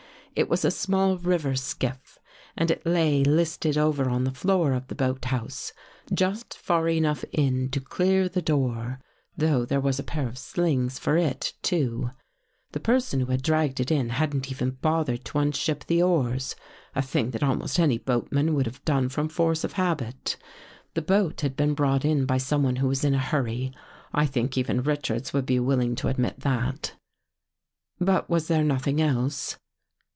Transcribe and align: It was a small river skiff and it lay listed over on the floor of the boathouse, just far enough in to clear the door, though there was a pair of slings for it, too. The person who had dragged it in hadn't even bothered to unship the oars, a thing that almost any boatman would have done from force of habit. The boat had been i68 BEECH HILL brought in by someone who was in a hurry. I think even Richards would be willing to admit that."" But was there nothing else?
It 0.33 0.47
was 0.47 0.63
a 0.63 0.71
small 0.71 1.17
river 1.17 1.57
skiff 1.57 2.17
and 2.55 2.71
it 2.71 2.85
lay 2.85 3.21
listed 3.21 3.77
over 3.77 4.09
on 4.09 4.23
the 4.23 4.31
floor 4.31 4.71
of 4.71 4.87
the 4.87 4.95
boathouse, 4.95 5.73
just 6.13 6.57
far 6.57 6.87
enough 6.87 7.25
in 7.33 7.69
to 7.71 7.81
clear 7.81 8.29
the 8.29 8.41
door, 8.41 9.01
though 9.35 9.65
there 9.65 9.81
was 9.81 9.99
a 9.99 10.03
pair 10.03 10.29
of 10.29 10.37
slings 10.37 10.97
for 10.97 11.17
it, 11.17 11.51
too. 11.61 12.11
The 12.71 12.79
person 12.79 13.19
who 13.19 13.25
had 13.25 13.43
dragged 13.43 13.81
it 13.81 13.91
in 13.91 14.07
hadn't 14.11 14.49
even 14.49 14.77
bothered 14.81 15.25
to 15.25 15.37
unship 15.37 15.83
the 15.87 16.01
oars, 16.01 16.55
a 16.95 17.01
thing 17.01 17.31
that 17.31 17.43
almost 17.43 17.77
any 17.77 17.97
boatman 17.97 18.53
would 18.53 18.67
have 18.67 18.83
done 18.85 19.09
from 19.09 19.27
force 19.27 19.65
of 19.65 19.73
habit. 19.73 20.37
The 20.93 21.01
boat 21.01 21.41
had 21.41 21.57
been 21.57 21.71
i68 21.75 21.75
BEECH 21.75 21.75
HILL 21.75 21.75
brought 21.75 22.05
in 22.05 22.25
by 22.25 22.37
someone 22.37 22.77
who 22.77 22.87
was 22.87 23.03
in 23.03 23.13
a 23.13 23.19
hurry. 23.19 23.73
I 24.13 24.25
think 24.27 24.57
even 24.57 24.81
Richards 24.81 25.33
would 25.33 25.45
be 25.45 25.59
willing 25.59 25.93
to 25.95 26.07
admit 26.07 26.39
that."" 26.39 26.93
But 27.99 28.29
was 28.29 28.47
there 28.47 28.63
nothing 28.63 29.01
else? 29.01 29.57